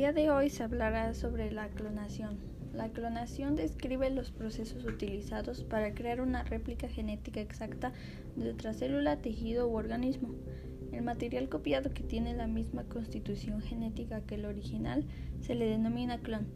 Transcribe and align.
día 0.00 0.14
de 0.14 0.30
hoy 0.30 0.48
se 0.48 0.62
hablará 0.62 1.12
sobre 1.12 1.52
la 1.52 1.68
clonación. 1.68 2.38
La 2.72 2.88
clonación 2.88 3.54
describe 3.54 4.08
los 4.08 4.30
procesos 4.30 4.86
utilizados 4.86 5.62
para 5.62 5.92
crear 5.92 6.22
una 6.22 6.42
réplica 6.42 6.88
genética 6.88 7.42
exacta 7.42 7.92
de 8.34 8.48
otra 8.48 8.72
célula, 8.72 9.20
tejido 9.20 9.68
u 9.68 9.76
organismo. 9.76 10.30
El 10.90 11.02
material 11.02 11.50
copiado 11.50 11.92
que 11.92 12.02
tiene 12.02 12.32
la 12.32 12.46
misma 12.46 12.84
constitución 12.84 13.60
genética 13.60 14.22
que 14.22 14.36
el 14.36 14.46
original 14.46 15.04
se 15.42 15.54
le 15.54 15.66
denomina 15.66 16.16
clon. 16.16 16.46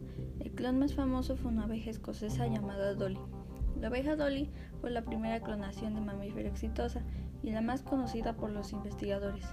El 0.40 0.52
clon 0.52 0.78
más 0.78 0.94
famoso 0.94 1.36
fue 1.36 1.50
una 1.50 1.64
abeja 1.64 1.90
escocesa 1.90 2.46
llamada 2.46 2.94
Dolly. 2.94 3.20
La 3.78 3.88
abeja 3.88 4.16
Dolly 4.16 4.48
fue 4.80 4.90
la 4.90 5.04
primera 5.04 5.40
clonación 5.40 5.94
de 5.94 6.00
mamífero 6.00 6.48
exitosa 6.48 7.02
y 7.42 7.50
la 7.50 7.60
más 7.60 7.82
conocida 7.82 8.36
por 8.36 8.48
los 8.48 8.72
investigadores. 8.72 9.44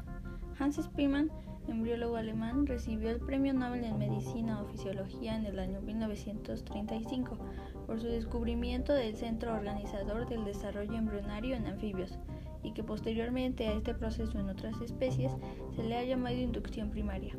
Hans 0.57 0.77
Spearman 0.77 1.29
embriólogo 1.67 2.15
alemán, 2.15 2.65
recibió 2.65 3.09
el 3.09 3.19
Premio 3.19 3.53
Nobel 3.53 3.83
en 3.83 3.97
Medicina 3.97 4.61
o 4.61 4.65
Fisiología 4.65 5.35
en 5.35 5.45
el 5.45 5.59
año 5.59 5.81
1935 5.81 7.37
por 7.85 7.99
su 7.99 8.07
descubrimiento 8.07 8.93
del 8.93 9.15
centro 9.15 9.53
organizador 9.53 10.27
del 10.27 10.45
desarrollo 10.45 10.95
embrionario 10.95 11.55
en 11.55 11.67
anfibios 11.67 12.17
y 12.63 12.73
que 12.73 12.83
posteriormente 12.83 13.67
a 13.67 13.73
este 13.73 13.93
proceso 13.93 14.39
en 14.39 14.49
otras 14.49 14.79
especies 14.81 15.31
se 15.75 15.83
le 15.83 15.97
ha 15.97 16.03
llamado 16.03 16.35
inducción 16.35 16.89
primaria. 16.89 17.35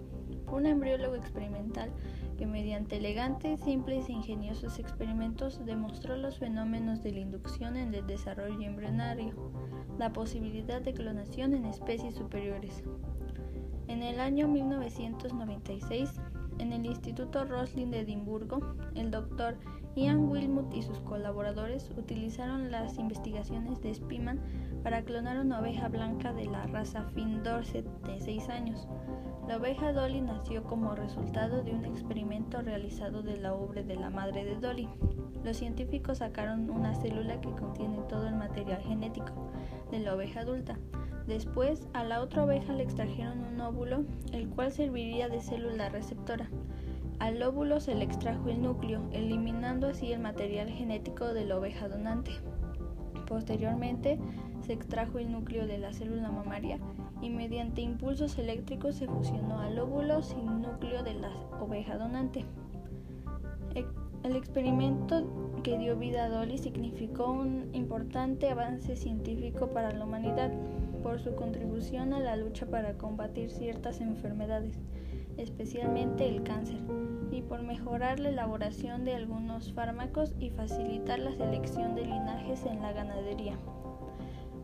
Fue 0.47 0.59
un 0.59 0.67
embriólogo 0.67 1.15
experimental 1.15 1.91
que 2.37 2.47
mediante 2.47 2.97
elegantes, 2.97 3.61
simples 3.61 4.09
e 4.09 4.13
ingeniosos 4.13 4.79
experimentos 4.79 5.65
demostró 5.65 6.17
los 6.17 6.39
fenómenos 6.39 7.03
de 7.03 7.13
la 7.13 7.21
inducción 7.21 7.77
en 7.77 7.95
el 7.95 8.07
desarrollo 8.07 8.61
embrionario, 8.61 9.33
la 9.99 10.13
posibilidad 10.13 10.83
de 10.83 10.93
clonación 10.93 11.55
en 11.55 11.67
especies 11.67 12.15
superiores, 12.15 12.83
en 13.93 14.03
el 14.03 14.21
año 14.21 14.49
1996, 14.49 16.15
en 16.59 16.73
el 16.73 16.87
Instituto 16.87 17.45
Roslin 17.45 17.91
de 17.91 18.01
Edimburgo, 18.01 18.75
el 18.95 19.11
doctor 19.11 19.59
Ian 19.97 20.31
Wilmut 20.31 20.73
y 20.75 20.81
sus 20.81 20.99
colaboradores 21.01 21.91
utilizaron 21.99 22.71
las 22.71 22.97
investigaciones 22.97 23.83
de 23.83 23.95
Spiman 23.95 24.41
para 24.83 25.03
clonar 25.03 25.39
una 25.39 25.61
oveja 25.61 25.89
blanca 25.89 26.33
de 26.33 26.47
la 26.47 26.67
raza 26.69 27.05
Finn 27.15 27.43
Dorset 27.43 27.85
de 28.05 28.19
6 28.19 28.49
años. 28.49 28.89
La 29.47 29.59
oveja 29.59 29.93
Dolly 29.93 30.23
nació 30.23 30.65
como 30.65 30.95
resultado 30.95 31.63
de 31.63 31.73
un 31.73 31.85
experimento 31.85 32.63
realizado 32.63 33.23
de 33.23 33.37
la 33.37 33.53
ubre 33.55 33.85
de 33.85 33.97
la 33.97 34.09
madre 34.09 34.47
de 34.47 34.57
Dolly. 34.57 34.89
Los 35.45 35.59
científicos 35.59 36.19
sacaron 36.19 36.71
una 36.71 36.95
célula 36.95 37.39
que 37.43 37.51
contiene 37.51 37.99
todo 38.09 38.27
el 38.27 38.37
material 38.37 38.81
genético 38.81 39.53
de 39.91 39.99
la 39.99 40.15
oveja 40.15 40.41
adulta 40.41 40.79
Después, 41.27 41.87
a 41.93 42.05
la 42.05 42.21
otra 42.21 42.45
oveja 42.45 42.73
le 42.73 42.83
extrajeron 42.83 43.45
un 43.45 43.61
óvulo, 43.61 44.05
el 44.33 44.49
cual 44.49 44.73
serviría 44.73 45.29
de 45.29 45.41
célula 45.41 45.89
receptora. 45.89 46.51
Al 47.19 47.41
óvulo 47.43 47.81
se 47.81 47.95
le 47.95 48.05
extrajo 48.05 48.49
el 48.49 48.63
núcleo, 48.63 49.03
eliminando 49.13 49.89
así 49.89 50.13
el 50.13 50.21
material 50.21 50.69
genético 50.69 51.33
de 51.33 51.45
la 51.45 51.59
oveja 51.59 51.89
donante. 51.89 52.33
Posteriormente, 53.29 54.19
se 54.61 54.73
extrajo 54.73 55.19
el 55.19 55.31
núcleo 55.31 55.67
de 55.67 55.79
la 55.79 55.93
célula 55.93 56.31
mamaria 56.31 56.79
y 57.21 57.31
mediante 57.31 57.81
impulsos 57.81 58.39
eléctricos 58.39 58.97
se 58.97 59.07
fusionó 59.07 59.61
al 59.61 59.79
óvulo 59.79 60.23
sin 60.23 60.63
núcleo 60.63 61.03
de 61.03 61.15
la 61.15 61.31
oveja 61.61 61.97
donante. 61.97 62.45
El 64.25 64.37
experimento 64.37 65.25
que 65.65 65.79
dio 65.79 65.97
vida 65.97 66.25
a 66.25 66.29
Dolly 66.29 66.57
significó 66.57 67.33
un 67.33 67.71
importante 67.73 68.51
avance 68.51 68.95
científico 68.95 69.69
para 69.69 69.91
la 69.93 70.05
humanidad 70.05 70.53
por 71.13 71.21
su 71.21 71.35
contribución 71.35 72.15
a 72.15 72.21
la 72.21 72.37
lucha 72.37 72.65
para 72.65 72.97
combatir 72.97 73.51
ciertas 73.51 74.01
enfermedades, 74.01 74.79
especialmente 75.37 76.27
el 76.27 76.43
cáncer, 76.43 76.79
y 77.31 77.43
por 77.43 77.63
mejorar 77.63 78.19
la 78.19 78.31
elaboración 78.31 79.05
de 79.05 79.15
algunos 79.15 79.75
fármacos 79.75 80.33
y 80.41 80.49
facilitar 80.49 81.19
la 81.19 81.35
selección 81.35 81.95
de 81.95 82.07
linajes 82.07 82.65
en 82.65 82.81
la 82.81 82.95
ganadería. 82.95 83.59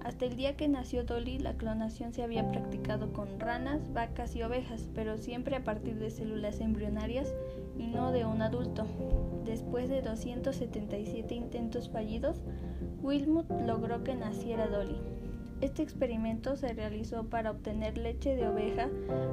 Hasta 0.03 0.25
el 0.25 0.37
día 0.37 0.57
que 0.57 0.69
nació 0.69 1.05
Dolly, 1.05 1.39
la 1.39 1.53
clonación 1.53 2.15
se 2.15 2.23
había 2.23 2.51
practicado 2.51 3.13
con 3.13 3.39
ranas, 3.39 3.93
vacas 3.93 4.35
y 4.35 4.43
ovejas, 4.43 4.89
pero 4.95 5.19
siempre 5.19 5.55
a 5.55 5.65
partir 5.65 5.99
de 5.99 6.09
células 6.09 6.61
embrionarias 6.61 7.35
y 7.77 7.89
no 7.89 8.11
de 8.11 8.25
un 8.25 8.41
adulto. 8.41 8.87
Después 9.45 9.91
de 9.91 10.01
277 10.01 11.35
intentos 11.35 11.91
fallidos, 11.91 12.41
Wilmut 13.03 13.51
logró 13.67 14.03
que 14.03 14.15
naciera 14.15 14.67
Dolly. 14.67 14.97
Este 15.61 15.83
experimento 15.83 16.57
se 16.57 16.73
realizó 16.73 17.25
para 17.25 17.51
obtener 17.51 17.99
leche 17.99 18.37
de 18.37 18.47
oveja 18.47 18.89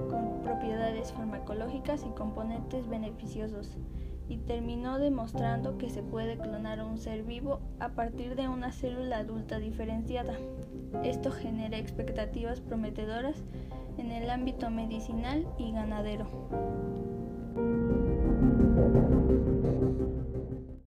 con 0.10 0.42
propiedades 0.42 1.14
farmacológicas 1.14 2.04
y 2.04 2.16
componentes 2.16 2.88
beneficiosos 2.88 3.78
y 4.28 4.38
terminó 4.38 4.98
demostrando 4.98 5.78
que 5.78 5.92
se 5.92 6.02
puede 6.02 6.38
clonar 6.38 6.84
un 6.84 6.98
ser 6.98 7.24
vivo 7.24 7.60
a 7.80 7.90
partir 7.90 8.36
de 8.36 8.48
una 8.48 8.72
célula 8.72 9.20
adulta 9.20 9.60
diferenciada. 9.60 10.34
Esto 11.04 11.32
genera 11.32 11.78
expectativas 11.78 12.60
prometedoras 12.60 13.44
en 14.00 14.12
el 14.12 14.30
ámbito 14.32 14.72
medicinal 14.72 15.46
y 15.60 15.72
ganadero. 15.74 16.26